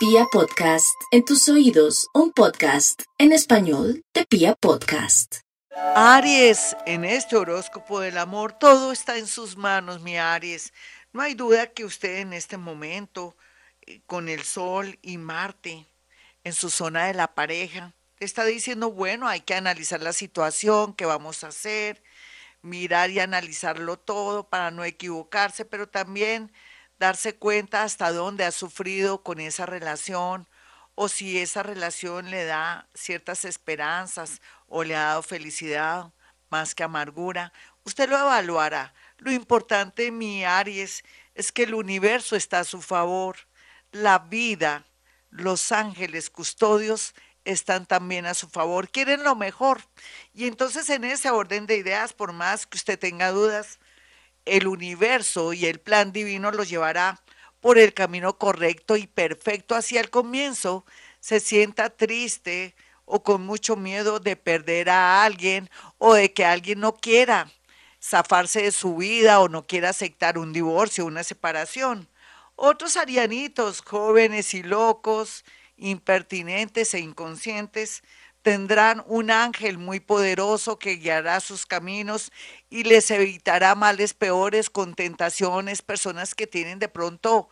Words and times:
Pia 0.00 0.24
Podcast, 0.32 0.98
en 1.10 1.26
tus 1.26 1.46
oídos, 1.50 2.08
un 2.14 2.32
podcast 2.32 3.02
en 3.18 3.32
español 3.32 4.02
de 4.14 4.24
Pia 4.24 4.54
Podcast. 4.54 5.40
Aries, 5.94 6.74
en 6.86 7.04
este 7.04 7.36
horóscopo 7.36 8.00
del 8.00 8.16
amor, 8.16 8.54
todo 8.54 8.92
está 8.92 9.18
en 9.18 9.26
sus 9.26 9.58
manos, 9.58 10.00
mi 10.00 10.16
Aries. 10.16 10.72
No 11.12 11.20
hay 11.20 11.34
duda 11.34 11.66
que 11.66 11.84
usted 11.84 12.20
en 12.20 12.32
este 12.32 12.56
momento, 12.56 13.36
eh, 13.82 14.00
con 14.06 14.30
el 14.30 14.42
Sol 14.42 14.98
y 15.02 15.18
Marte 15.18 15.86
en 16.44 16.54
su 16.54 16.70
zona 16.70 17.04
de 17.04 17.12
la 17.12 17.34
pareja, 17.34 17.92
está 18.20 18.46
diciendo, 18.46 18.90
bueno, 18.90 19.28
hay 19.28 19.42
que 19.42 19.52
analizar 19.52 20.00
la 20.00 20.14
situación, 20.14 20.94
qué 20.94 21.04
vamos 21.04 21.44
a 21.44 21.48
hacer, 21.48 22.02
mirar 22.62 23.10
y 23.10 23.20
analizarlo 23.20 23.98
todo 23.98 24.48
para 24.48 24.70
no 24.70 24.82
equivocarse, 24.82 25.66
pero 25.66 25.90
también 25.90 26.50
darse 27.00 27.34
cuenta 27.34 27.82
hasta 27.82 28.12
dónde 28.12 28.44
ha 28.44 28.52
sufrido 28.52 29.22
con 29.22 29.40
esa 29.40 29.64
relación 29.64 30.46
o 30.94 31.08
si 31.08 31.38
esa 31.38 31.62
relación 31.62 32.30
le 32.30 32.44
da 32.44 32.88
ciertas 32.94 33.46
esperanzas 33.46 34.42
o 34.68 34.84
le 34.84 34.94
ha 34.94 35.04
dado 35.04 35.22
felicidad 35.22 36.12
más 36.50 36.74
que 36.74 36.84
amargura. 36.84 37.54
Usted 37.84 38.10
lo 38.10 38.18
evaluará. 38.18 38.92
Lo 39.16 39.32
importante, 39.32 40.10
mi 40.10 40.44
Aries, 40.44 41.02
es 41.34 41.52
que 41.52 41.62
el 41.62 41.74
universo 41.74 42.36
está 42.36 42.60
a 42.60 42.64
su 42.64 42.82
favor. 42.82 43.36
La 43.92 44.18
vida, 44.18 44.84
los 45.30 45.72
ángeles 45.72 46.28
custodios 46.28 47.14
están 47.46 47.86
también 47.86 48.26
a 48.26 48.34
su 48.34 48.50
favor, 48.50 48.90
quieren 48.90 49.24
lo 49.24 49.34
mejor. 49.36 49.80
Y 50.34 50.46
entonces 50.46 50.90
en 50.90 51.04
ese 51.04 51.30
orden 51.30 51.64
de 51.64 51.78
ideas, 51.78 52.12
por 52.12 52.34
más 52.34 52.66
que 52.66 52.76
usted 52.76 52.98
tenga 52.98 53.30
dudas, 53.30 53.78
el 54.44 54.66
universo 54.66 55.52
y 55.52 55.66
el 55.66 55.80
plan 55.80 56.12
divino 56.12 56.50
lo 56.50 56.64
llevará 56.64 57.20
por 57.60 57.78
el 57.78 57.92
camino 57.94 58.38
correcto 58.38 58.96
y 58.96 59.06
perfecto 59.06 59.74
hacia 59.74 60.00
el 60.00 60.10
comienzo. 60.10 60.84
Se 61.20 61.40
sienta 61.40 61.90
triste 61.90 62.74
o 63.04 63.22
con 63.22 63.44
mucho 63.44 63.76
miedo 63.76 64.20
de 64.20 64.36
perder 64.36 64.88
a 64.90 65.24
alguien 65.24 65.68
o 65.98 66.14
de 66.14 66.32
que 66.32 66.44
alguien 66.44 66.80
no 66.80 66.94
quiera 66.96 67.50
zafarse 68.02 68.62
de 68.62 68.72
su 68.72 68.96
vida 68.96 69.40
o 69.40 69.48
no 69.48 69.66
quiera 69.66 69.90
aceptar 69.90 70.38
un 70.38 70.52
divorcio, 70.52 71.04
una 71.04 71.22
separación. 71.22 72.08
Otros 72.56 72.96
arianitos, 72.96 73.82
jóvenes 73.82 74.54
y 74.54 74.62
locos, 74.62 75.44
impertinentes 75.76 76.94
e 76.94 77.00
inconscientes, 77.00 78.02
tendrán 78.42 79.04
un 79.06 79.30
ángel 79.30 79.78
muy 79.78 80.00
poderoso 80.00 80.78
que 80.78 80.96
guiará 80.96 81.40
sus 81.40 81.66
caminos 81.66 82.32
y 82.70 82.84
les 82.84 83.10
evitará 83.10 83.74
males 83.74 84.14
peores 84.14 84.70
con 84.70 84.94
tentaciones, 84.94 85.82
personas 85.82 86.34
que 86.34 86.46
tienen 86.46 86.78
de 86.78 86.88
pronto 86.88 87.48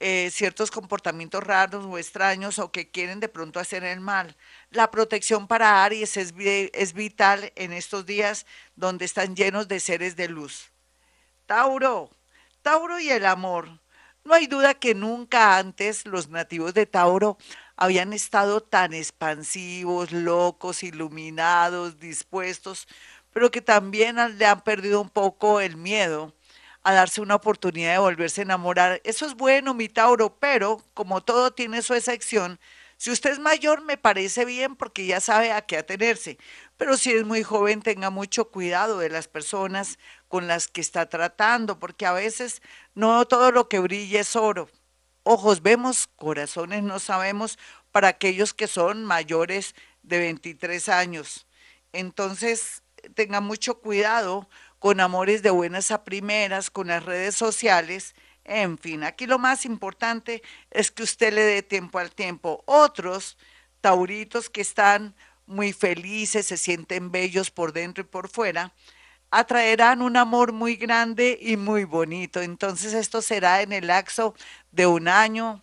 eh, 0.00 0.30
ciertos 0.30 0.70
comportamientos 0.70 1.42
raros 1.42 1.84
o 1.84 1.98
extraños 1.98 2.60
o 2.60 2.70
que 2.70 2.88
quieren 2.88 3.18
de 3.18 3.28
pronto 3.28 3.58
hacer 3.58 3.82
el 3.82 4.00
mal. 4.00 4.36
La 4.70 4.92
protección 4.92 5.48
para 5.48 5.84
Aries 5.84 6.16
es, 6.16 6.32
es 6.38 6.92
vital 6.92 7.52
en 7.56 7.72
estos 7.72 8.06
días 8.06 8.46
donde 8.76 9.04
están 9.04 9.34
llenos 9.34 9.66
de 9.66 9.80
seres 9.80 10.14
de 10.14 10.28
luz. 10.28 10.70
Tauro, 11.46 12.10
Tauro 12.62 13.00
y 13.00 13.10
el 13.10 13.26
amor. 13.26 13.80
No 14.24 14.34
hay 14.34 14.46
duda 14.46 14.74
que 14.74 14.94
nunca 14.94 15.56
antes 15.56 16.06
los 16.06 16.28
nativos 16.28 16.74
de 16.74 16.86
Tauro 16.86 17.38
habían 17.78 18.12
estado 18.12 18.60
tan 18.60 18.92
expansivos, 18.92 20.10
locos, 20.10 20.82
iluminados, 20.82 22.00
dispuestos, 22.00 22.88
pero 23.32 23.52
que 23.52 23.62
también 23.62 24.16
le 24.36 24.46
han 24.46 24.62
perdido 24.62 25.00
un 25.00 25.08
poco 25.08 25.60
el 25.60 25.76
miedo 25.76 26.34
a 26.82 26.92
darse 26.92 27.20
una 27.20 27.36
oportunidad 27.36 27.92
de 27.92 27.98
volverse 27.98 28.40
a 28.40 28.44
enamorar. 28.44 29.00
Eso 29.04 29.26
es 29.26 29.34
bueno, 29.34 29.74
mi 29.74 29.88
Tauro, 29.88 30.36
pero 30.40 30.82
como 30.92 31.22
todo 31.22 31.52
tiene 31.52 31.82
su 31.82 31.94
excepción, 31.94 32.58
si 32.96 33.12
usted 33.12 33.30
es 33.30 33.38
mayor 33.38 33.82
me 33.82 33.96
parece 33.96 34.44
bien 34.44 34.74
porque 34.74 35.06
ya 35.06 35.20
sabe 35.20 35.52
a 35.52 35.62
qué 35.62 35.76
atenerse, 35.78 36.36
pero 36.76 36.96
si 36.96 37.12
es 37.12 37.24
muy 37.24 37.44
joven 37.44 37.80
tenga 37.80 38.10
mucho 38.10 38.50
cuidado 38.50 38.98
de 38.98 39.08
las 39.08 39.28
personas 39.28 40.00
con 40.26 40.48
las 40.48 40.66
que 40.66 40.80
está 40.80 41.08
tratando, 41.08 41.78
porque 41.78 42.06
a 42.06 42.12
veces 42.12 42.60
no 42.96 43.24
todo 43.26 43.52
lo 43.52 43.68
que 43.68 43.78
brilla 43.78 44.20
es 44.20 44.34
oro 44.34 44.68
ojos 45.28 45.60
vemos, 45.60 46.08
corazones 46.16 46.82
no 46.82 46.98
sabemos 46.98 47.58
para 47.92 48.08
aquellos 48.08 48.54
que 48.54 48.66
son 48.66 49.04
mayores 49.04 49.74
de 50.02 50.18
23 50.20 50.88
años. 50.88 51.46
Entonces, 51.92 52.82
tenga 53.14 53.42
mucho 53.42 53.78
cuidado 53.78 54.48
con 54.78 55.00
amores 55.00 55.42
de 55.42 55.50
buenas 55.50 55.90
a 55.90 56.02
primeras, 56.02 56.70
con 56.70 56.86
las 56.86 57.04
redes 57.04 57.34
sociales. 57.34 58.14
En 58.44 58.78
fin, 58.78 59.04
aquí 59.04 59.26
lo 59.26 59.38
más 59.38 59.66
importante 59.66 60.42
es 60.70 60.90
que 60.90 61.02
usted 61.02 61.34
le 61.34 61.42
dé 61.42 61.62
tiempo 61.62 61.98
al 61.98 62.10
tiempo. 62.10 62.64
Otros 62.64 63.36
tauritos 63.82 64.48
que 64.48 64.62
están 64.62 65.14
muy 65.44 65.74
felices, 65.74 66.46
se 66.46 66.56
sienten 66.56 67.12
bellos 67.12 67.50
por 67.50 67.74
dentro 67.74 68.02
y 68.02 68.06
por 68.06 68.30
fuera, 68.30 68.72
atraerán 69.30 70.02
un 70.02 70.16
amor 70.16 70.52
muy 70.52 70.76
grande 70.76 71.38
y 71.40 71.56
muy 71.56 71.84
bonito. 71.84 72.40
Entonces 72.40 72.94
esto 72.94 73.22
será 73.22 73.62
en 73.62 73.72
el 73.72 73.86
laxo 73.88 74.34
de 74.72 74.86
un 74.86 75.08
año, 75.08 75.62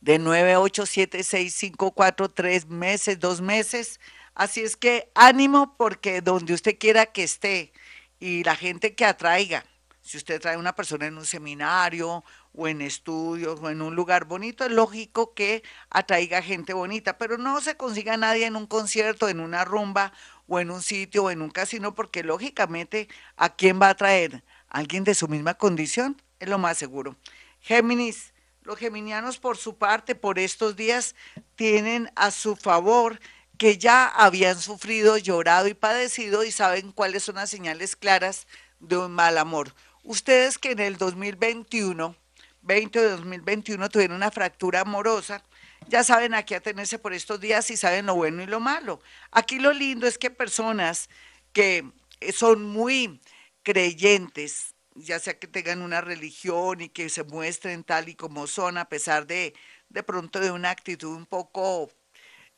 de 0.00 0.18
9, 0.18 0.56
8, 0.56 0.86
7, 0.86 1.22
6, 1.22 1.54
5, 1.54 1.90
4, 1.92 2.28
3 2.30 2.66
meses, 2.68 3.18
dos 3.18 3.40
meses. 3.40 4.00
Así 4.34 4.60
es 4.60 4.76
que 4.76 5.10
ánimo 5.14 5.76
porque 5.76 6.20
donde 6.20 6.54
usted 6.54 6.76
quiera 6.78 7.06
que 7.06 7.24
esté 7.24 7.72
y 8.20 8.44
la 8.44 8.56
gente 8.56 8.94
que 8.94 9.04
atraiga, 9.04 9.64
si 10.02 10.18
usted 10.18 10.38
trae 10.40 10.58
una 10.58 10.74
persona 10.74 11.06
en 11.06 11.16
un 11.16 11.24
seminario 11.24 12.22
o 12.52 12.68
en 12.68 12.82
estudios 12.82 13.58
o 13.62 13.70
en 13.70 13.80
un 13.80 13.96
lugar 13.96 14.26
bonito, 14.26 14.64
es 14.66 14.70
lógico 14.70 15.32
que 15.32 15.62
atraiga 15.88 16.42
gente 16.42 16.74
bonita, 16.74 17.16
pero 17.16 17.38
no 17.38 17.60
se 17.62 17.78
consiga 17.78 18.18
nadie 18.18 18.44
en 18.44 18.56
un 18.56 18.66
concierto, 18.66 19.30
en 19.30 19.40
una 19.40 19.64
rumba 19.64 20.12
o 20.46 20.60
en 20.60 20.70
un 20.70 20.82
sitio 20.82 21.24
o 21.24 21.30
en 21.30 21.42
un 21.42 21.50
casino, 21.50 21.94
porque 21.94 22.22
lógicamente, 22.22 23.08
¿a 23.36 23.54
quién 23.54 23.80
va 23.80 23.88
a 23.88 23.96
traer? 23.96 24.44
¿Alguien 24.68 25.04
de 25.04 25.14
su 25.14 25.28
misma 25.28 25.54
condición? 25.54 26.20
Es 26.40 26.48
lo 26.48 26.58
más 26.58 26.78
seguro. 26.78 27.16
Géminis, 27.60 28.32
los 28.62 28.78
geminianos 28.78 29.38
por 29.38 29.56
su 29.56 29.76
parte, 29.76 30.14
por 30.14 30.38
estos 30.38 30.76
días, 30.76 31.14
tienen 31.56 32.10
a 32.16 32.30
su 32.30 32.56
favor 32.56 33.20
que 33.58 33.78
ya 33.78 34.06
habían 34.08 34.58
sufrido, 34.58 35.16
llorado 35.16 35.68
y 35.68 35.74
padecido 35.74 36.44
y 36.44 36.50
saben 36.50 36.92
cuáles 36.92 37.22
son 37.22 37.36
las 37.36 37.50
señales 37.50 37.96
claras 37.96 38.46
de 38.80 38.96
un 38.96 39.12
mal 39.12 39.38
amor. 39.38 39.74
Ustedes 40.02 40.58
que 40.58 40.72
en 40.72 40.80
el 40.80 40.96
2021, 40.96 42.16
20 42.62 43.00
de 43.00 43.10
2021 43.10 43.88
tuvieron 43.88 44.16
una 44.16 44.30
fractura 44.30 44.80
amorosa, 44.80 45.42
ya 45.88 46.04
saben 46.04 46.34
a 46.34 46.44
qué 46.44 46.56
atenerse 46.56 46.98
por 46.98 47.12
estos 47.12 47.40
días 47.40 47.70
y 47.70 47.76
saben 47.76 48.06
lo 48.06 48.14
bueno 48.14 48.42
y 48.42 48.46
lo 48.46 48.60
malo. 48.60 49.00
Aquí 49.30 49.58
lo 49.58 49.72
lindo 49.72 50.06
es 50.06 50.18
que 50.18 50.30
personas 50.30 51.08
que 51.52 51.84
son 52.32 52.62
muy 52.62 53.20
creyentes, 53.62 54.74
ya 54.94 55.18
sea 55.18 55.38
que 55.38 55.46
tengan 55.46 55.82
una 55.82 56.00
religión 56.00 56.80
y 56.80 56.88
que 56.88 57.08
se 57.08 57.24
muestren 57.24 57.84
tal 57.84 58.08
y 58.08 58.14
como 58.14 58.46
son, 58.46 58.78
a 58.78 58.88
pesar 58.88 59.26
de 59.26 59.54
de 59.94 60.02
pronto 60.02 60.40
de 60.40 60.50
una 60.50 60.70
actitud 60.70 61.16
un 61.16 61.24
poco, 61.24 61.90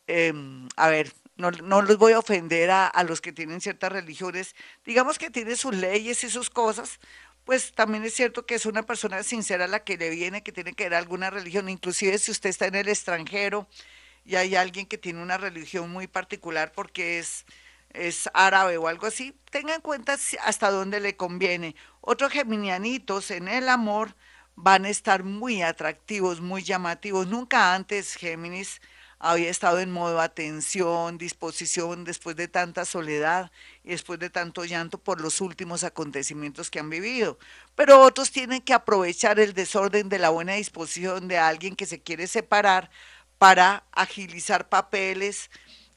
em, 0.06 0.68
a 0.76 0.88
ver, 0.88 1.12
no, 1.36 1.50
no, 1.50 1.82
los 1.82 1.98
voy 1.98 2.12
a 2.12 2.18
ofender 2.18 2.70
a, 2.70 2.86
a, 2.86 3.04
los 3.04 3.20
que 3.20 3.32
tienen 3.32 3.60
ciertas 3.60 3.92
religiones, 3.92 4.54
digamos 4.84 5.18
que 5.18 5.30
tiene 5.30 5.54
sus 5.56 5.74
leyes 5.74 6.24
y 6.24 6.30
sus 6.30 6.48
cosas, 6.48 6.98
pues 7.46 7.72
también 7.72 8.04
es 8.04 8.12
cierto 8.12 8.44
que 8.44 8.56
es 8.56 8.66
una 8.66 8.82
persona 8.82 9.22
sincera 9.22 9.68
la 9.68 9.84
que 9.84 9.96
le 9.96 10.10
viene, 10.10 10.42
que 10.42 10.50
tiene 10.50 10.74
que 10.74 10.84
ver 10.84 10.94
alguna 10.94 11.30
religión, 11.30 11.68
inclusive 11.68 12.18
si 12.18 12.32
usted 12.32 12.50
está 12.50 12.66
en 12.66 12.74
el 12.74 12.88
extranjero 12.88 13.68
y 14.24 14.34
hay 14.34 14.56
alguien 14.56 14.86
que 14.86 14.98
tiene 14.98 15.22
una 15.22 15.38
religión 15.38 15.88
muy 15.90 16.08
particular 16.08 16.72
porque 16.72 17.20
es, 17.20 17.46
es 17.90 18.28
árabe 18.34 18.76
o 18.78 18.88
algo 18.88 19.06
así, 19.06 19.32
tenga 19.52 19.76
en 19.76 19.80
cuenta 19.80 20.18
hasta 20.42 20.70
dónde 20.72 20.98
le 20.98 21.16
conviene. 21.16 21.76
Otros 22.00 22.32
geminianitos 22.32 23.30
en 23.30 23.46
el 23.46 23.68
amor 23.68 24.16
van 24.56 24.84
a 24.84 24.88
estar 24.88 25.22
muy 25.22 25.62
atractivos, 25.62 26.40
muy 26.40 26.64
llamativos. 26.64 27.28
Nunca 27.28 27.74
antes 27.74 28.16
Géminis 28.16 28.80
había 29.18 29.50
estado 29.50 29.80
en 29.80 29.90
modo 29.90 30.20
atención, 30.20 31.18
disposición 31.18 32.04
después 32.04 32.36
de 32.36 32.48
tanta 32.48 32.84
soledad 32.84 33.50
y 33.82 33.90
después 33.90 34.18
de 34.18 34.30
tanto 34.30 34.64
llanto 34.64 34.98
por 34.98 35.20
los 35.20 35.40
últimos 35.40 35.84
acontecimientos 35.84 36.70
que 36.70 36.80
han 36.80 36.90
vivido. 36.90 37.38
Pero 37.74 38.00
otros 38.00 38.30
tienen 38.30 38.60
que 38.60 38.74
aprovechar 38.74 39.40
el 39.40 39.54
desorden 39.54 40.08
de 40.08 40.18
la 40.18 40.30
buena 40.30 40.54
disposición 40.54 41.28
de 41.28 41.38
alguien 41.38 41.76
que 41.76 41.86
se 41.86 42.02
quiere 42.02 42.26
separar 42.26 42.90
para 43.38 43.84
agilizar 43.92 44.68
papeles 44.68 45.50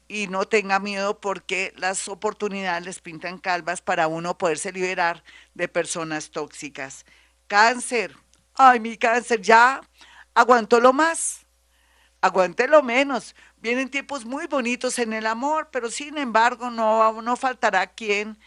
y 0.08 0.26
no 0.26 0.46
tenga 0.46 0.80
miedo 0.80 1.20
porque 1.20 1.72
las 1.76 2.08
oportunidades 2.08 2.84
les 2.84 3.00
pintan 3.00 3.38
calvas 3.38 3.80
para 3.80 4.08
uno 4.08 4.36
poderse 4.36 4.72
liberar 4.72 5.22
de 5.54 5.68
personas 5.68 6.30
tóxicas. 6.30 7.04
Cáncer. 7.46 8.16
Ay, 8.54 8.80
mi 8.80 8.96
cáncer, 8.96 9.40
ya 9.40 9.80
aguantó 10.34 10.80
lo 10.80 10.92
más 10.92 11.39
aguante 12.20 12.68
lo 12.68 12.82
menos. 12.82 13.34
Vienen 13.58 13.90
tiempos 13.90 14.24
muy 14.24 14.46
bonitos 14.46 14.98
en 14.98 15.12
el 15.12 15.26
amor, 15.26 15.68
pero 15.72 15.90
sin 15.90 16.18
embargo 16.18 16.70
no, 16.70 17.22
no 17.22 17.36
faltará 17.36 17.86
quien 17.88 18.38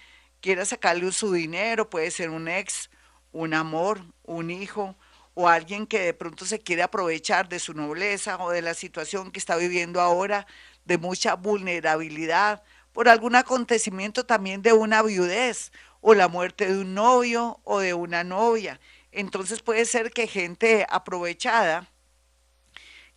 quiera 0.41 0.65
sacarle 0.65 1.11
su 1.11 1.31
dinero, 1.31 1.89
puede 1.89 2.11
ser 2.11 2.29
un 2.29 2.47
ex, 2.47 2.89
un 3.31 3.53
amor, 3.53 4.01
un 4.23 4.51
hijo, 4.51 4.95
o 5.35 5.47
alguien 5.47 5.87
que 5.87 5.99
de 5.99 6.13
pronto 6.13 6.45
se 6.45 6.59
quiere 6.59 6.83
aprovechar 6.83 7.49
de 7.49 7.59
su 7.59 7.73
nobleza 7.73 8.37
o 8.43 8.51
de 8.51 8.61
la 8.61 8.73
situación 8.73 9.31
que 9.31 9.39
está 9.39 9.55
viviendo 9.55 10.01
ahora, 10.01 10.45
de 10.85 10.97
mucha 10.97 11.35
vulnerabilidad, 11.35 12.61
por 12.91 13.09
algún 13.09 13.35
acontecimiento 13.35 14.25
también 14.25 14.61
de 14.61 14.73
una 14.73 15.01
viudez 15.01 15.71
o 16.01 16.13
la 16.13 16.27
muerte 16.27 16.67
de 16.67 16.79
un 16.79 16.93
novio 16.93 17.59
o 17.63 17.79
de 17.79 17.93
una 17.93 18.23
novia. 18.23 18.79
Entonces 19.11 19.61
puede 19.61 19.85
ser 19.85 20.11
que 20.11 20.27
gente 20.27 20.85
aprovechada 20.89 21.89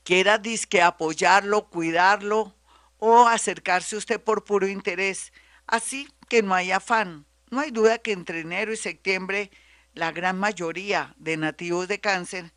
quiera 0.06 0.38
disque 0.38 0.80
apoyarlo, 0.80 1.68
cuidarlo 1.68 2.54
o 2.98 3.26
acercarse 3.26 3.96
usted 3.96 4.20
por 4.20 4.44
puro 4.44 4.68
interés. 4.68 5.32
Así 5.66 6.08
que 6.28 6.44
no 6.44 6.54
hay 6.54 6.70
afán. 6.70 7.26
No 7.50 7.58
hay 7.58 7.72
duda 7.72 7.98
que 7.98 8.12
entre 8.12 8.40
enero 8.40 8.72
y 8.72 8.76
septiembre 8.76 9.50
la 9.94 10.12
gran 10.12 10.38
mayoría 10.38 11.12
de 11.18 11.36
nativos 11.36 11.88
de 11.88 12.00
cáncer, 12.00 12.52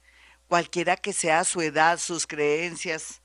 cualquiera 0.48 0.96
que 0.96 1.12
sea 1.12 1.44
su 1.44 1.62
edad, 1.62 1.98
sus 1.98 2.28
creencias 2.28 3.24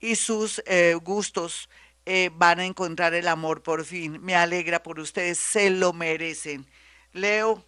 y 0.00 0.16
sus 0.16 0.62
eh, 0.66 0.94
gustos, 0.94 1.68
eh, 2.06 2.30
van 2.32 2.60
a 2.60 2.64
encontrar 2.64 3.12
el 3.12 3.28
amor 3.28 3.62
por 3.62 3.84
fin. 3.84 4.22
Me 4.22 4.34
alegra 4.36 4.82
por 4.82 5.00
ustedes, 5.00 5.38
se 5.38 5.68
lo 5.68 5.92
merecen. 5.92 6.66
Leo, 7.12 7.62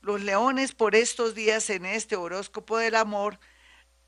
los 0.00 0.20
leones 0.22 0.72
por 0.72 0.96
estos 0.96 1.36
días 1.36 1.70
en 1.70 1.86
este 1.86 2.16
horóscopo 2.16 2.78
del 2.78 2.96
amor, 2.96 3.38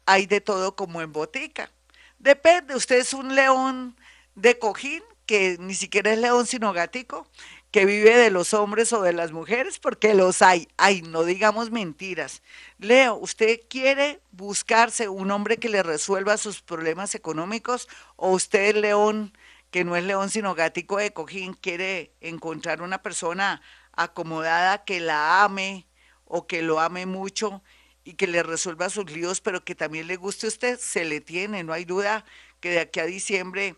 hay 0.07 0.27
de 0.27 0.41
todo 0.41 0.77
como 0.77 1.01
en 1.03 1.13
botica. 1.13 1.71
Depende, 2.19 2.75
usted 2.75 2.97
es 2.99 3.13
un 3.13 3.35
león 3.35 3.97
de 4.35 4.59
cojín, 4.59 5.03
que 5.27 5.57
ni 5.59 5.75
siquiera 5.75 6.13
es 6.13 6.19
león 6.19 6.47
sino 6.47 6.73
gatico, 6.73 7.27
que 7.71 7.87
vive 7.87 8.17
de 8.17 8.31
los 8.31 8.55
hombres 8.55 8.93
o 8.93 9.03
de 9.03 9.13
las 9.13 9.33
mujeres, 9.33 9.79
porque 9.79 10.15
los 10.15 10.43
hay. 10.43 10.69
Ay, 10.77 11.03
no 11.03 11.25
digamos 11.25 11.71
mentiras. 11.71 12.43
Leo, 12.79 13.17
¿usted 13.17 13.61
quiere 13.69 14.21
buscarse 14.31 15.09
un 15.09 15.31
hombre 15.31 15.57
que 15.57 15.69
le 15.69 15.83
resuelva 15.83 16.37
sus 16.37 16.63
problemas 16.63 17.15
económicos 17.15 17.89
o 18.17 18.31
usted, 18.31 18.77
león, 18.77 19.37
que 19.71 19.85
no 19.85 19.97
es 19.97 20.05
león 20.05 20.31
sino 20.31 20.55
gatico 20.55 20.99
de 20.99 21.13
cojín, 21.13 21.55
quiere 21.55 22.13
encontrar 22.21 22.81
una 22.81 23.03
persona 23.03 23.61
acomodada 23.93 24.85
que 24.85 25.01
la 25.01 25.43
ame 25.43 25.87
o 26.27 26.47
que 26.47 26.63
lo 26.63 26.79
ame 26.79 27.07
mucho 27.07 27.61
y 28.05 28.15
que 28.15 28.27
le 28.27 28.43
resuelva 28.43 28.91
sus 28.91 29.11
líos, 29.11 29.41
pero 29.41 29.65
que 29.65 29.75
también 29.75 30.07
le 30.07 30.17
guste 30.17 30.47
a 30.47 30.49
usted? 30.51 30.79
Se 30.79 31.05
le 31.05 31.21
tiene, 31.21 31.65
no 31.65 31.73
hay 31.73 31.85
duda 31.85 32.25
que 32.61 32.71
de 32.71 32.81
aquí 32.81 33.01
a 33.01 33.07
diciembre... 33.07 33.77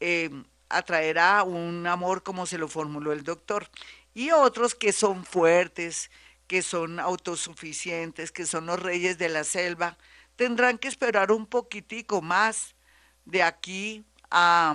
Eh, 0.00 0.30
atraerá 0.68 1.42
un 1.42 1.86
amor 1.86 2.22
como 2.22 2.46
se 2.46 2.58
lo 2.58 2.68
formuló 2.68 3.12
el 3.12 3.24
doctor. 3.24 3.68
Y 4.14 4.30
otros 4.30 4.74
que 4.74 4.92
son 4.92 5.24
fuertes, 5.24 6.10
que 6.46 6.62
son 6.62 7.00
autosuficientes, 7.00 8.32
que 8.32 8.46
son 8.46 8.66
los 8.66 8.80
reyes 8.80 9.18
de 9.18 9.28
la 9.28 9.44
selva, 9.44 9.98
tendrán 10.36 10.78
que 10.78 10.88
esperar 10.88 11.32
un 11.32 11.46
poquitico 11.46 12.22
más 12.22 12.74
de 13.24 13.42
aquí 13.42 14.04
a, 14.30 14.74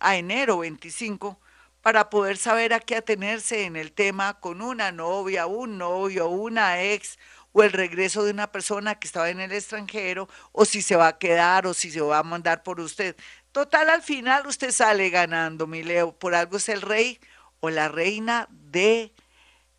a 0.00 0.16
enero 0.16 0.58
25 0.58 1.38
para 1.82 2.08
poder 2.08 2.36
saber 2.36 2.72
a 2.72 2.80
qué 2.80 2.96
atenerse 2.96 3.64
en 3.64 3.76
el 3.76 3.92
tema 3.92 4.40
con 4.40 4.62
una 4.62 4.90
novia, 4.90 5.46
un 5.46 5.76
novio, 5.78 6.28
una 6.28 6.82
ex 6.82 7.18
o 7.54 7.62
el 7.62 7.72
regreso 7.72 8.24
de 8.24 8.32
una 8.32 8.50
persona 8.50 8.96
que 8.96 9.06
estaba 9.06 9.30
en 9.30 9.40
el 9.40 9.52
extranjero 9.52 10.28
o 10.50 10.64
si 10.64 10.82
se 10.82 10.96
va 10.96 11.06
a 11.06 11.18
quedar 11.18 11.68
o 11.68 11.72
si 11.72 11.88
se 11.90 12.00
va 12.00 12.18
a 12.18 12.22
mandar 12.24 12.64
por 12.64 12.80
usted. 12.80 13.16
Total, 13.52 13.88
al 13.90 14.02
final 14.02 14.48
usted 14.48 14.72
sale 14.72 15.08
ganando, 15.08 15.68
mi 15.68 15.84
Leo. 15.84 16.18
Por 16.18 16.34
algo 16.34 16.56
es 16.56 16.68
el 16.68 16.82
rey 16.82 17.20
o 17.60 17.70
la 17.70 17.88
reina 17.88 18.48
de, 18.50 19.14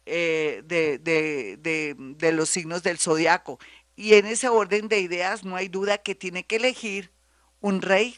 eh, 0.06 0.64
de, 0.66 1.00
de, 1.00 1.96
de, 1.98 2.32
los 2.32 2.50
signos 2.50 2.82
del 2.82 2.98
zodiaco. 2.98 3.60
Y 3.98 4.14
en 4.14 4.26
ese 4.26 4.48
orden 4.48 4.88
de 4.88 5.02
ideas 5.02 5.44
no 5.44 5.58
hay 5.58 5.68
duda 5.68 5.98
que 5.98 6.16
tiene 6.16 6.46
que 6.46 6.56
elegir 6.56 7.12
un 7.60 7.82
rey 7.82 8.16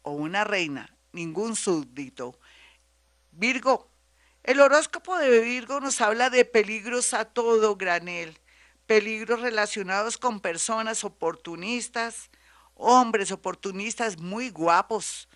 o 0.00 0.12
una 0.12 0.44
reina, 0.44 0.96
ningún 1.12 1.56
súbdito. 1.56 2.38
Virgo, 3.32 3.90
el 4.44 4.60
horóscopo 4.60 5.18
de 5.18 5.40
Virgo 5.40 5.80
nos 5.80 6.00
habla 6.00 6.30
de 6.30 6.46
peligros 6.46 7.12
a 7.12 7.26
todo 7.26 7.76
granel, 7.76 8.38
peligros 8.86 9.40
relacionados 9.40 10.18
con 10.18 10.40
personas 10.40 11.04
oportunistas, 11.04 12.30
hombres 12.74 13.32
oportunistas 13.32 14.18
muy 14.18 14.50
guapos 14.50 15.28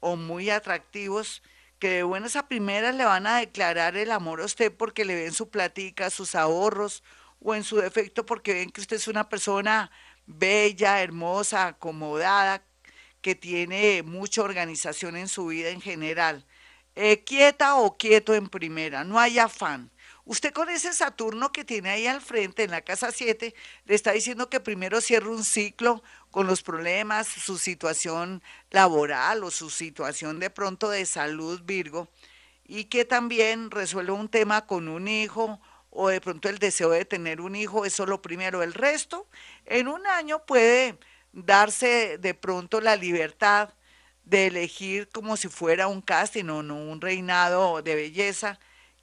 o 0.00 0.16
muy 0.16 0.50
atractivos 0.50 1.42
que 1.78 1.88
de 1.88 2.02
buenas 2.02 2.36
a 2.36 2.46
primeras 2.46 2.94
le 2.94 3.04
van 3.04 3.26
a 3.26 3.38
declarar 3.38 3.96
el 3.96 4.10
amor 4.10 4.42
a 4.42 4.44
usted 4.44 4.70
porque 4.70 5.06
le 5.06 5.14
ven 5.14 5.32
su 5.32 5.48
platica, 5.48 6.10
sus 6.10 6.34
ahorros 6.34 7.02
o 7.40 7.54
en 7.54 7.64
su 7.64 7.76
defecto 7.76 8.26
porque 8.26 8.52
ven 8.52 8.70
que 8.70 8.82
usted 8.82 8.96
es 8.96 9.08
una 9.08 9.28
persona 9.28 9.90
bella, 10.26 11.00
hermosa, 11.00 11.68
acomodada, 11.68 12.62
que 13.22 13.34
tiene 13.34 14.02
mucha 14.02 14.42
organización 14.42 15.16
en 15.16 15.28
su 15.28 15.46
vida 15.46 15.70
en 15.70 15.80
general. 15.80 16.44
Eh, 16.96 17.24
quieta 17.24 17.76
o 17.76 17.96
quieto 17.96 18.34
en 18.34 18.48
primera, 18.48 19.04
no 19.04 19.18
hay 19.18 19.38
afán. 19.38 19.90
Usted 20.30 20.52
con 20.52 20.68
ese 20.68 20.92
Saturno 20.92 21.50
que 21.50 21.64
tiene 21.64 21.90
ahí 21.90 22.06
al 22.06 22.20
frente 22.20 22.62
en 22.62 22.70
la 22.70 22.82
casa 22.82 23.10
7, 23.10 23.52
le 23.84 23.94
está 23.96 24.12
diciendo 24.12 24.48
que 24.48 24.60
primero 24.60 25.00
cierre 25.00 25.28
un 25.28 25.42
ciclo 25.42 26.04
con 26.30 26.46
los 26.46 26.62
problemas, 26.62 27.26
su 27.26 27.58
situación 27.58 28.40
laboral 28.70 29.42
o 29.42 29.50
su 29.50 29.70
situación 29.70 30.38
de 30.38 30.48
pronto 30.48 30.88
de 30.88 31.04
salud, 31.04 31.62
Virgo, 31.64 32.08
y 32.64 32.84
que 32.84 33.04
también 33.04 33.72
resuelva 33.72 34.14
un 34.14 34.28
tema 34.28 34.68
con 34.68 34.86
un 34.86 35.08
hijo 35.08 35.60
o 35.90 36.10
de 36.10 36.20
pronto 36.20 36.48
el 36.48 36.60
deseo 36.60 36.90
de 36.90 37.04
tener 37.04 37.40
un 37.40 37.56
hijo, 37.56 37.84
eso 37.84 38.06
lo 38.06 38.22
primero. 38.22 38.62
El 38.62 38.74
resto, 38.74 39.26
en 39.64 39.88
un 39.88 40.06
año 40.06 40.46
puede 40.46 40.96
darse 41.32 42.18
de 42.18 42.34
pronto 42.34 42.80
la 42.80 42.94
libertad 42.94 43.70
de 44.22 44.46
elegir 44.46 45.08
como 45.08 45.36
si 45.36 45.48
fuera 45.48 45.88
un 45.88 46.00
casting 46.00 46.44
o 46.50 46.62
no 46.62 46.76
un 46.76 47.00
reinado 47.00 47.82
de 47.82 47.96
belleza, 47.96 48.60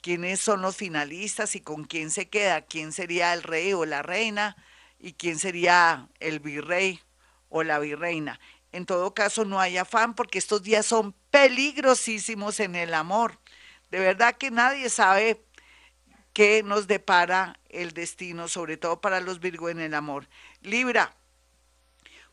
quiénes 0.08 0.40
son 0.40 0.62
los 0.62 0.78
finalistas 0.78 1.58
y 1.58 1.60
con 1.60 1.84
quién 1.84 2.12
se 2.12 2.30
queda, 2.30 2.62
quién 2.62 2.94
sería 2.94 3.34
el 3.34 3.44
rey 3.44 3.74
o 3.74 3.84
la 3.84 4.04
reina 4.04 4.56
y 5.02 5.12
quién 5.12 5.38
sería 5.38 6.08
el 6.22 6.40
virrey 6.40 7.02
o 7.50 7.62
la 7.62 7.78
virreina. 7.78 8.40
En 8.72 8.86
todo 8.86 9.14
caso, 9.14 9.44
no 9.44 9.60
hay 9.60 9.76
afán 9.76 10.14
porque 10.14 10.38
estos 10.38 10.64
días 10.64 10.86
son 10.86 11.14
peligrosísimos 11.30 12.62
en 12.62 12.76
el 12.76 12.94
amor. 12.94 13.38
De 13.92 14.00
verdad 14.00 14.38
que 14.38 14.50
nadie 14.50 14.90
sabe 14.90 15.44
qué 16.32 16.64
nos 16.64 16.88
depara 16.88 17.60
el 17.68 17.92
destino, 17.92 18.48
sobre 18.48 18.78
todo 18.78 19.02
para 19.02 19.20
los 19.20 19.42
Virgo 19.42 19.68
en 19.68 19.82
el 19.82 19.94
amor. 19.94 20.30
Libra, 20.62 21.18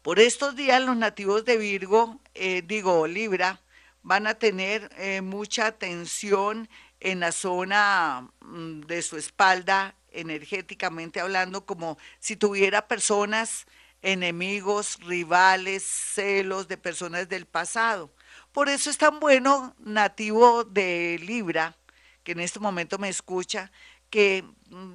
por 0.01 0.21
estos 0.21 0.55
días 0.55 0.81
los 0.81 0.97
nativos 0.97 1.45
de 1.45 1.57
Virgo, 1.57 2.21
eh, 2.35 2.63
digo 2.65 3.09
Libra, 3.09 3.61
van 4.05 4.29
a 4.29 4.35
tener 4.35 4.91
eh, 4.97 5.23
mucha 5.23 5.73
tensión 5.73 6.69
en 7.01 7.21
la 7.21 7.33
zona 7.33 8.29
mm, 8.41 8.83
de 8.83 9.03
su 9.03 9.17
espalda, 9.17 9.95
energéticamente 10.11 11.21
hablando, 11.21 11.67
como 11.67 11.99
si 12.21 12.37
tuviera 12.37 12.89
personas 12.89 13.67
enemigos, 14.03 14.99
rivales, 15.01 15.83
celos 15.83 16.69
de 16.69 16.77
personas 16.77 17.29
del 17.29 17.47
pasado. 17.47 18.13
Por 18.53 18.69
eso 18.69 18.91
es 18.91 18.99
tan 18.99 19.19
bueno 19.19 19.75
nativo 19.79 20.65
de 20.65 21.19
Libra, 21.23 21.77
que 22.23 22.33
en 22.33 22.41
este 22.41 22.61
momento 22.61 22.99
me 22.99 23.09
escucha, 23.09 23.73
que 24.15 24.45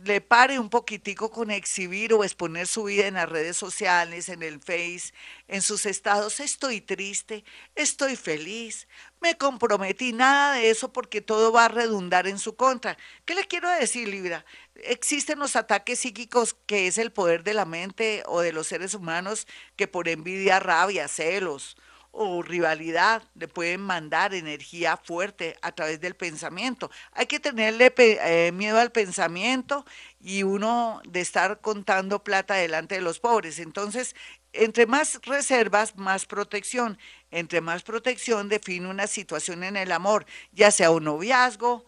le 0.06 0.22
pare 0.22 0.60
un 0.60 0.70
poquitico 0.70 1.30
con 1.30 1.52
exhibir 1.52 2.14
o 2.14 2.24
exponer 2.24 2.68
su 2.68 2.86
vida 2.86 3.06
en 3.06 3.16
las 3.16 3.28
redes 3.28 3.58
sociales, 3.58 4.30
en 4.30 4.44
el 4.44 4.62
Face, 4.62 5.14
en 5.50 5.62
sus 5.62 5.86
estados. 5.86 6.40
Estoy 6.40 6.80
triste, 6.80 7.44
estoy 7.76 8.16
feliz, 8.16 8.88
me 9.20 9.38
comprometí, 9.38 10.14
nada 10.14 10.54
de 10.54 10.70
eso 10.70 10.94
porque 10.94 11.20
todo 11.20 11.52
va 11.52 11.66
a 11.66 11.68
redundar 11.68 12.28
en 12.28 12.40
su 12.40 12.56
contra. 12.56 12.98
¿Qué 13.26 13.36
le 13.36 13.44
quiero 13.44 13.70
decir, 13.70 14.08
Libra? 14.08 14.46
Existen 14.76 15.38
los 15.38 15.58
ataques 15.58 16.00
psíquicos 16.00 16.56
que 16.66 16.88
es 16.88 16.98
el 16.98 17.12
poder 17.12 17.44
de 17.44 17.56
la 17.56 17.66
mente 17.66 18.24
o 18.26 18.40
de 18.40 18.54
los 18.54 18.68
seres 18.68 18.94
humanos 18.94 19.48
que 19.76 19.90
por 19.90 20.08
envidia, 20.08 20.62
rabia, 20.62 21.10
celos, 21.10 21.76
o 22.12 22.42
rivalidad 22.42 23.24
le 23.36 23.48
pueden 23.48 23.82
mandar 23.82 24.34
energía 24.34 24.98
fuerte 24.98 25.58
a 25.62 25.72
través 25.72 26.02
del 26.02 26.16
pensamiento. 26.16 26.90
Hay 27.12 27.28
que 27.28 27.40
tenerle 27.40 27.94
eh, 27.98 28.52
miedo 28.52 28.80
al 28.80 28.92
pensamiento 28.92 29.86
y 30.20 30.44
uno 30.44 31.02
de 31.08 31.22
estar 31.22 31.62
contando 31.62 32.24
plata 32.24 32.56
delante 32.56 32.96
de 32.96 33.02
los 33.02 33.20
pobres. 33.20 33.60
Entonces, 33.60 34.16
entre 34.54 34.88
más 34.88 35.20
reservas, 35.24 35.96
más 35.96 36.26
protección. 36.26 36.98
Entre 37.32 37.62
más 37.62 37.84
protección 37.84 38.50
define 38.50 38.88
una 38.88 39.08
situación 39.08 39.64
en 39.64 39.78
el 39.78 39.92
amor, 39.92 40.26
ya 40.52 40.72
sea 40.72 40.92
un 40.92 41.04
noviazgo, 41.04 41.86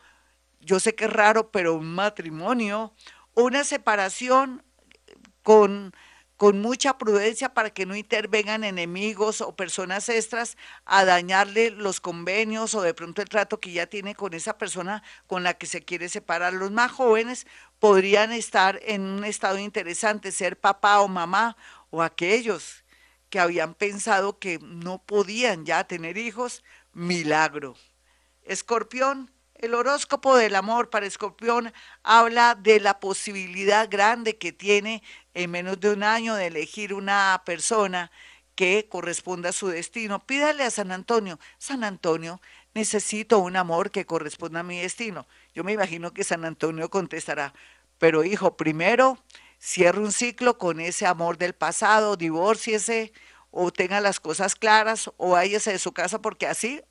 yo 0.59 0.79
sé 0.79 0.93
que 0.93 1.05
es 1.05 1.13
raro, 1.13 1.49
pero 1.51 1.73
un 1.73 1.93
matrimonio, 1.95 2.93
una 3.33 3.63
separación 3.63 4.63
con 5.41 5.95
con 6.41 6.59
mucha 6.59 6.97
prudencia 6.97 7.53
para 7.53 7.69
que 7.69 7.85
no 7.85 7.95
intervengan 7.95 8.63
enemigos 8.63 9.41
o 9.41 9.55
personas 9.55 10.09
extras 10.09 10.57
a 10.85 11.05
dañarle 11.05 11.69
los 11.69 11.99
convenios 11.99 12.73
o 12.73 12.81
de 12.81 12.95
pronto 12.95 13.21
el 13.21 13.29
trato 13.29 13.59
que 13.59 13.73
ya 13.73 13.85
tiene 13.85 14.15
con 14.15 14.33
esa 14.33 14.57
persona 14.57 15.03
con 15.27 15.43
la 15.43 15.53
que 15.53 15.67
se 15.67 15.83
quiere 15.83 16.09
separar. 16.09 16.53
Los 16.53 16.71
más 16.71 16.91
jóvenes 16.91 17.45
podrían 17.77 18.31
estar 18.31 18.79
en 18.81 19.03
un 19.03 19.23
estado 19.23 19.59
interesante, 19.59 20.31
ser 20.31 20.59
papá 20.59 21.01
o 21.01 21.07
mamá 21.07 21.57
o 21.91 22.01
aquellos 22.01 22.85
que 23.29 23.39
habían 23.39 23.75
pensado 23.75 24.39
que 24.39 24.57
no 24.63 24.97
podían 24.97 25.63
ya 25.63 25.83
tener 25.83 26.17
hijos, 26.17 26.63
milagro. 26.91 27.75
Escorpión, 28.41 29.29
el 29.61 29.75
horóscopo 29.75 30.35
del 30.35 30.55
amor 30.55 30.89
para 30.89 31.05
Escorpión 31.05 31.71
habla 32.03 32.55
de 32.55 32.79
la 32.79 32.99
posibilidad 32.99 33.87
grande 33.89 34.37
que 34.37 34.51
tiene 34.51 35.03
en 35.35 35.51
menos 35.51 35.79
de 35.79 35.91
un 35.91 36.03
año 36.03 36.35
de 36.35 36.47
elegir 36.47 36.93
una 36.93 37.43
persona 37.45 38.11
que 38.55 38.87
corresponda 38.89 39.49
a 39.49 39.53
su 39.53 39.67
destino. 39.67 40.19
Pídale 40.25 40.63
a 40.63 40.71
San 40.71 40.91
Antonio, 40.91 41.39
San 41.59 41.83
Antonio, 41.83 42.41
necesito 42.73 43.37
un 43.37 43.55
amor 43.55 43.91
que 43.91 44.05
corresponda 44.05 44.61
a 44.61 44.63
mi 44.63 44.79
destino. 44.79 45.27
Yo 45.53 45.63
me 45.63 45.73
imagino 45.73 46.11
que 46.11 46.23
San 46.23 46.43
Antonio 46.43 46.89
contestará, 46.89 47.53
pero 47.99 48.23
hijo, 48.23 48.57
primero 48.57 49.23
cierre 49.59 49.99
un 49.99 50.11
ciclo 50.11 50.57
con 50.57 50.79
ese 50.79 51.05
amor 51.05 51.37
del 51.37 51.53
pasado, 51.53 52.17
divórciese 52.17 53.13
o 53.51 53.71
tenga 53.71 54.01
las 54.01 54.19
cosas 54.19 54.55
claras 54.55 55.11
o 55.17 55.31
váyase 55.31 55.71
de 55.71 55.79
su 55.79 55.91
casa 55.91 56.19
porque 56.19 56.47
así 56.47 56.81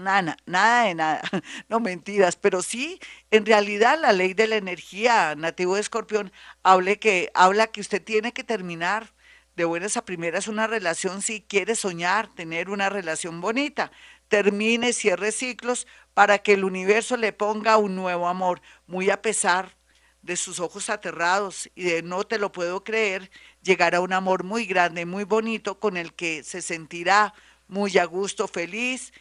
Nada, 0.00 0.36
nada 0.46 0.84
de 0.84 0.94
nada, 0.94 1.20
no 1.68 1.78
mentiras, 1.78 2.36
pero 2.36 2.62
sí, 2.62 2.98
en 3.30 3.44
realidad 3.44 3.98
la 4.00 4.12
ley 4.12 4.32
de 4.32 4.46
la 4.46 4.56
energía 4.56 5.34
nativo 5.36 5.74
de 5.74 5.82
escorpión 5.82 6.32
habla 6.62 6.96
que, 6.96 7.30
habla 7.34 7.66
que 7.66 7.82
usted 7.82 8.02
tiene 8.02 8.32
que 8.32 8.42
terminar 8.42 9.12
de 9.56 9.64
buenas 9.66 9.98
a 9.98 10.04
primeras 10.06 10.48
una 10.48 10.66
relación 10.66 11.20
si 11.20 11.42
quiere 11.42 11.74
soñar, 11.74 12.28
tener 12.34 12.70
una 12.70 12.88
relación 12.88 13.42
bonita. 13.42 13.92
Termine, 14.28 14.94
cierre 14.94 15.32
ciclos 15.32 15.86
para 16.14 16.38
que 16.38 16.54
el 16.54 16.64
universo 16.64 17.18
le 17.18 17.34
ponga 17.34 17.76
un 17.76 17.94
nuevo 17.94 18.26
amor, 18.28 18.62
muy 18.86 19.10
a 19.10 19.20
pesar 19.20 19.76
de 20.22 20.36
sus 20.36 20.60
ojos 20.60 20.88
aterrados 20.88 21.68
y 21.74 21.82
de 21.84 22.02
no 22.02 22.24
te 22.24 22.38
lo 22.38 22.52
puedo 22.52 22.84
creer, 22.84 23.30
llegará 23.62 24.00
un 24.00 24.14
amor 24.14 24.44
muy 24.44 24.64
grande, 24.64 25.04
muy 25.04 25.24
bonito, 25.24 25.78
con 25.78 25.98
el 25.98 26.14
que 26.14 26.42
se 26.42 26.62
sentirá 26.62 27.34
muy 27.68 27.98
a 27.98 28.04
gusto, 28.04 28.48
feliz 28.48 29.12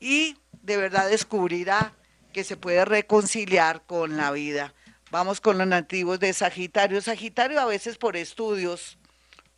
y 0.00 0.36
de 0.62 0.76
verdad 0.76 1.08
descubrirá 1.08 1.94
que 2.32 2.44
se 2.44 2.56
puede 2.56 2.84
reconciliar 2.84 3.84
con 3.86 4.16
la 4.16 4.30
vida. 4.30 4.74
Vamos 5.10 5.40
con 5.40 5.56
los 5.58 5.66
nativos 5.66 6.20
de 6.20 6.32
Sagitario. 6.32 7.00
Sagitario 7.00 7.60
a 7.60 7.64
veces 7.64 7.96
por 7.96 8.16
estudios, 8.16 8.98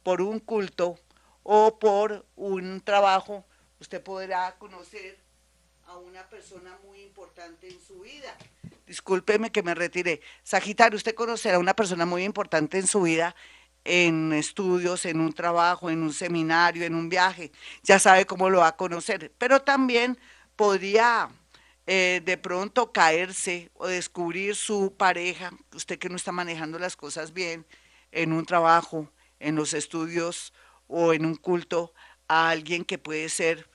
por 0.02 0.22
un 0.22 0.38
culto 0.38 0.98
o 1.42 1.78
por 1.78 2.26
un 2.36 2.80
trabajo, 2.80 3.44
usted 3.80 4.02
podrá 4.02 4.56
conocer 4.58 5.18
a 5.86 5.96
una 5.96 6.28
persona 6.28 6.78
muy 6.86 7.02
importante 7.02 7.68
en 7.68 7.80
su 7.80 8.00
vida. 8.00 8.36
Discúlpeme 8.86 9.50
que 9.50 9.62
me 9.62 9.74
retiré. 9.74 10.20
Sagitario, 10.44 10.96
usted 10.96 11.14
conocerá 11.14 11.56
a 11.56 11.60
una 11.60 11.74
persona 11.74 12.06
muy 12.06 12.22
importante 12.22 12.78
en 12.78 12.86
su 12.86 13.02
vida 13.02 13.34
en 13.92 14.32
estudios, 14.32 15.04
en 15.04 15.18
un 15.18 15.32
trabajo, 15.32 15.90
en 15.90 16.04
un 16.04 16.12
seminario, 16.12 16.84
en 16.84 16.94
un 16.94 17.08
viaje, 17.08 17.50
ya 17.82 17.98
sabe 17.98 18.24
cómo 18.24 18.48
lo 18.48 18.60
va 18.60 18.68
a 18.68 18.76
conocer, 18.76 19.32
pero 19.36 19.62
también 19.62 20.16
podría 20.54 21.28
eh, 21.88 22.22
de 22.24 22.38
pronto 22.38 22.92
caerse 22.92 23.68
o 23.74 23.88
descubrir 23.88 24.54
su 24.54 24.94
pareja, 24.96 25.50
usted 25.74 25.98
que 25.98 26.08
no 26.08 26.14
está 26.14 26.30
manejando 26.30 26.78
las 26.78 26.94
cosas 26.94 27.32
bien, 27.32 27.66
en 28.12 28.32
un 28.32 28.46
trabajo, 28.46 29.10
en 29.40 29.56
los 29.56 29.74
estudios 29.74 30.52
o 30.86 31.12
en 31.12 31.26
un 31.26 31.34
culto, 31.34 31.92
a 32.28 32.48
alguien 32.50 32.84
que 32.84 32.96
puede 32.96 33.28
ser 33.28 33.68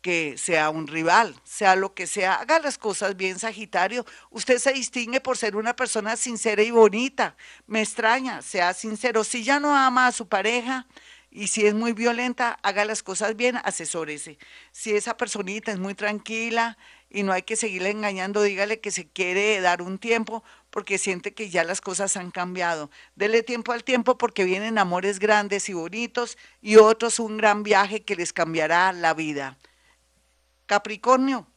que 0.00 0.36
sea 0.38 0.70
un 0.70 0.86
rival, 0.86 1.34
sea 1.44 1.76
lo 1.76 1.94
que 1.94 2.06
sea, 2.06 2.34
haga 2.34 2.58
las 2.58 2.78
cosas 2.78 3.16
bien, 3.16 3.38
Sagitario. 3.38 4.06
Usted 4.30 4.58
se 4.58 4.72
distingue 4.72 5.20
por 5.20 5.36
ser 5.36 5.56
una 5.56 5.76
persona 5.76 6.16
sincera 6.16 6.62
y 6.62 6.70
bonita. 6.70 7.36
Me 7.66 7.82
extraña, 7.82 8.42
sea 8.42 8.72
sincero. 8.74 9.24
Si 9.24 9.44
ya 9.44 9.60
no 9.60 9.76
ama 9.76 10.06
a 10.06 10.12
su 10.12 10.28
pareja 10.28 10.86
y 11.30 11.46
si 11.48 11.66
es 11.66 11.74
muy 11.74 11.92
violenta, 11.92 12.58
haga 12.62 12.84
las 12.84 13.02
cosas 13.02 13.36
bien, 13.36 13.56
asesórese. 13.62 14.38
Si 14.72 14.92
esa 14.92 15.16
personita 15.16 15.70
es 15.70 15.78
muy 15.78 15.94
tranquila 15.94 16.76
y 17.08 17.22
no 17.22 17.32
hay 17.32 17.42
que 17.42 17.56
seguirle 17.56 17.90
engañando, 17.90 18.42
dígale 18.42 18.80
que 18.80 18.90
se 18.90 19.06
quiere 19.06 19.60
dar 19.60 19.82
un 19.82 19.98
tiempo 19.98 20.42
porque 20.70 20.98
siente 20.98 21.34
que 21.34 21.50
ya 21.50 21.62
las 21.64 21.80
cosas 21.80 22.16
han 22.16 22.30
cambiado. 22.30 22.90
Dele 23.16 23.42
tiempo 23.42 23.72
al 23.72 23.84
tiempo 23.84 24.16
porque 24.16 24.44
vienen 24.44 24.78
amores 24.78 25.18
grandes 25.18 25.68
y 25.68 25.72
bonitos 25.72 26.38
y 26.62 26.76
otros 26.76 27.20
un 27.20 27.36
gran 27.36 27.62
viaje 27.62 28.02
que 28.02 28.16
les 28.16 28.32
cambiará 28.32 28.92
la 28.92 29.14
vida. 29.14 29.58
Capricornio. 30.70 31.48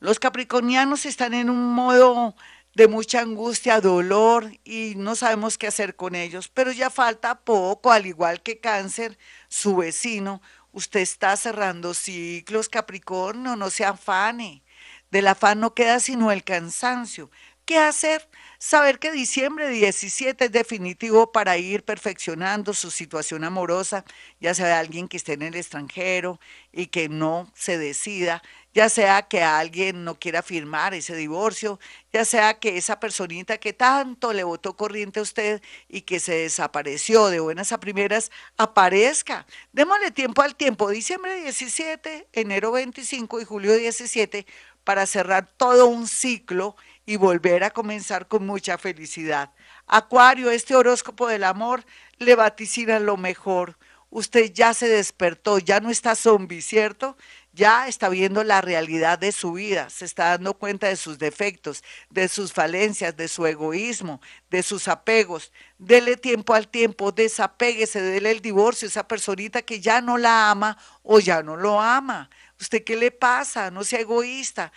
Los 0.00 0.18
capricornianos 0.18 1.06
están 1.06 1.32
en 1.32 1.48
un 1.48 1.72
modo 1.72 2.34
de 2.74 2.88
mucha 2.88 3.20
angustia, 3.20 3.80
dolor 3.80 4.50
y 4.64 4.94
no 4.96 5.14
sabemos 5.14 5.56
qué 5.56 5.68
hacer 5.68 5.94
con 5.94 6.16
ellos, 6.16 6.48
pero 6.48 6.72
ya 6.72 6.90
falta 6.90 7.38
poco, 7.42 7.92
al 7.92 8.06
igual 8.06 8.42
que 8.42 8.58
cáncer, 8.58 9.16
su 9.46 9.76
vecino. 9.76 10.42
Usted 10.72 10.98
está 10.98 11.36
cerrando 11.36 11.94
ciclos, 11.94 12.68
Capricornio, 12.68 13.54
no 13.54 13.70
se 13.70 13.84
afane. 13.84 14.64
Del 15.12 15.28
afán 15.28 15.60
no 15.60 15.74
queda 15.74 16.00
sino 16.00 16.32
el 16.32 16.42
cansancio. 16.42 17.30
¿Qué 17.70 17.78
hacer? 17.78 18.28
Saber 18.58 18.98
que 18.98 19.12
diciembre 19.12 19.68
17 19.68 20.46
es 20.46 20.50
definitivo 20.50 21.30
para 21.30 21.56
ir 21.56 21.84
perfeccionando 21.84 22.74
su 22.74 22.90
situación 22.90 23.44
amorosa, 23.44 24.04
ya 24.40 24.54
sea 24.54 24.80
alguien 24.80 25.06
que 25.06 25.16
esté 25.16 25.34
en 25.34 25.42
el 25.42 25.54
extranjero 25.54 26.40
y 26.72 26.86
que 26.86 27.08
no 27.08 27.48
se 27.54 27.78
decida, 27.78 28.42
ya 28.74 28.88
sea 28.88 29.22
que 29.22 29.44
alguien 29.44 30.02
no 30.02 30.16
quiera 30.18 30.42
firmar 30.42 30.94
ese 30.94 31.14
divorcio, 31.14 31.78
ya 32.12 32.24
sea 32.24 32.58
que 32.58 32.76
esa 32.76 32.98
personita 32.98 33.58
que 33.58 33.72
tanto 33.72 34.32
le 34.32 34.42
votó 34.42 34.76
corriente 34.76 35.20
a 35.20 35.22
usted 35.22 35.62
y 35.88 36.00
que 36.00 36.18
se 36.18 36.34
desapareció 36.34 37.28
de 37.28 37.38
buenas 37.38 37.70
a 37.70 37.78
primeras, 37.78 38.32
aparezca. 38.56 39.46
Démosle 39.72 40.10
tiempo 40.10 40.42
al 40.42 40.56
tiempo, 40.56 40.90
diciembre 40.90 41.36
17, 41.36 42.26
enero 42.32 42.72
25 42.72 43.40
y 43.40 43.44
julio 43.44 43.76
17, 43.76 44.44
para 44.82 45.06
cerrar 45.06 45.46
todo 45.56 45.86
un 45.86 46.08
ciclo 46.08 46.74
y 47.10 47.16
volver 47.16 47.64
a 47.64 47.70
comenzar 47.70 48.28
con 48.28 48.46
mucha 48.46 48.78
felicidad. 48.78 49.50
Acuario, 49.88 50.48
este 50.52 50.76
horóscopo 50.76 51.26
del 51.26 51.42
amor 51.42 51.84
le 52.18 52.36
vaticina 52.36 53.00
lo 53.00 53.16
mejor. 53.16 53.76
Usted 54.10 54.52
ya 54.52 54.74
se 54.74 54.86
despertó, 54.86 55.58
ya 55.58 55.80
no 55.80 55.90
está 55.90 56.14
zombie, 56.14 56.62
¿cierto? 56.62 57.16
Ya 57.52 57.88
está 57.88 58.08
viendo 58.08 58.44
la 58.44 58.60
realidad 58.60 59.18
de 59.18 59.32
su 59.32 59.54
vida, 59.54 59.90
se 59.90 60.04
está 60.04 60.26
dando 60.26 60.54
cuenta 60.54 60.86
de 60.86 60.94
sus 60.94 61.18
defectos, 61.18 61.82
de 62.10 62.28
sus 62.28 62.52
falencias, 62.52 63.16
de 63.16 63.26
su 63.26 63.44
egoísmo, 63.44 64.20
de 64.48 64.62
sus 64.62 64.86
apegos. 64.86 65.50
Dele 65.78 66.16
tiempo 66.16 66.54
al 66.54 66.68
tiempo, 66.68 67.10
desapéguese, 67.10 68.00
dele 68.00 68.30
el 68.30 68.40
divorcio 68.40 68.86
a 68.86 68.90
esa 68.90 69.08
personita 69.08 69.62
que 69.62 69.80
ya 69.80 70.00
no 70.00 70.16
la 70.16 70.52
ama 70.52 70.78
o 71.02 71.18
ya 71.18 71.42
no 71.42 71.56
lo 71.56 71.80
ama. 71.80 72.30
¿Usted 72.60 72.84
qué 72.84 72.96
le 72.96 73.10
pasa? 73.10 73.70
No 73.70 73.84
sea 73.84 74.00
egoísta. 74.00 74.72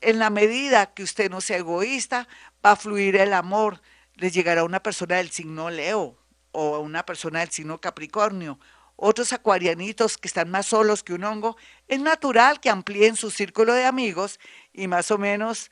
En 0.00 0.18
la 0.18 0.28
medida 0.28 0.92
que 0.92 1.04
usted 1.04 1.30
no 1.30 1.40
sea 1.40 1.58
egoísta, 1.58 2.26
va 2.64 2.72
a 2.72 2.76
fluir 2.76 3.14
el 3.16 3.32
amor. 3.32 3.80
Le 4.16 4.30
llegará 4.32 4.64
una 4.64 4.82
persona 4.82 5.16
del 5.16 5.30
signo 5.30 5.70
Leo 5.70 6.18
o 6.50 6.80
una 6.80 7.06
persona 7.06 7.40
del 7.40 7.50
signo 7.50 7.80
Capricornio. 7.80 8.58
Otros 8.96 9.32
acuarianitos 9.32 10.18
que 10.18 10.26
están 10.26 10.50
más 10.50 10.66
solos 10.66 11.04
que 11.04 11.14
un 11.14 11.22
hongo, 11.22 11.56
es 11.86 12.00
natural 12.00 12.58
que 12.58 12.70
amplíen 12.70 13.14
su 13.14 13.30
círculo 13.30 13.72
de 13.72 13.84
amigos 13.84 14.40
y 14.72 14.88
más 14.88 15.12
o 15.12 15.18
menos, 15.18 15.70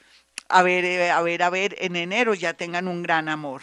a 0.49 0.63
ver, 0.63 0.85
eh, 0.85 1.11
a 1.11 1.21
ver, 1.23 1.43
a 1.43 1.51
ver, 1.51 1.75
en 1.81 1.97
enero 1.97 2.35
ya 2.35 2.55
tengan 2.55 2.87
un 2.87 3.03
gran 3.03 3.29
amor. 3.29 3.63